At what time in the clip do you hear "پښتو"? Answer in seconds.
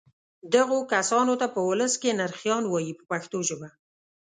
3.11-3.37